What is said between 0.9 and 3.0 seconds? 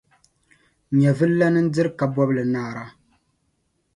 Nyɛvililana n-diri kabɔbili naara.